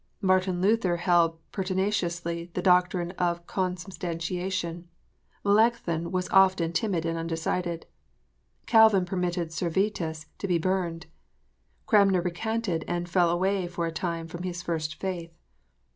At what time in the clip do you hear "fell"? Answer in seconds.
13.07-13.29